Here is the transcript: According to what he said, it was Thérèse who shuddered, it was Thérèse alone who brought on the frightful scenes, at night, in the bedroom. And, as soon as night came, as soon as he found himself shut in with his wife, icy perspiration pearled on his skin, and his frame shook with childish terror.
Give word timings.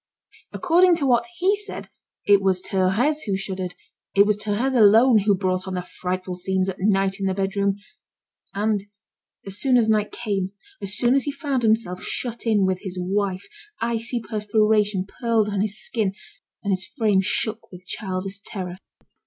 According 0.51 0.95
to 0.95 1.05
what 1.05 1.27
he 1.37 1.55
said, 1.55 1.87
it 2.25 2.41
was 2.41 2.59
Thérèse 2.63 3.25
who 3.27 3.37
shuddered, 3.37 3.75
it 4.15 4.25
was 4.25 4.35
Thérèse 4.39 4.73
alone 4.75 5.19
who 5.19 5.35
brought 5.35 5.67
on 5.67 5.75
the 5.75 5.83
frightful 5.83 6.33
scenes, 6.33 6.67
at 6.67 6.79
night, 6.79 7.19
in 7.19 7.27
the 7.27 7.35
bedroom. 7.35 7.75
And, 8.55 8.81
as 9.45 9.59
soon 9.59 9.77
as 9.77 9.87
night 9.87 10.11
came, 10.11 10.53
as 10.81 10.97
soon 10.97 11.13
as 11.13 11.25
he 11.25 11.31
found 11.31 11.61
himself 11.61 12.01
shut 12.03 12.47
in 12.47 12.65
with 12.65 12.79
his 12.79 12.97
wife, 12.99 13.45
icy 13.79 14.19
perspiration 14.19 15.05
pearled 15.05 15.49
on 15.49 15.61
his 15.61 15.77
skin, 15.79 16.15
and 16.63 16.71
his 16.73 16.83
frame 16.87 17.21
shook 17.21 17.71
with 17.71 17.85
childish 17.85 18.39
terror. 18.39 18.77